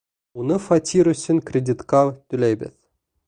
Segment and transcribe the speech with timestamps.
[0.43, 2.01] Уны фатир өсөн кредитҡа
[2.33, 2.75] түләйбеҙ.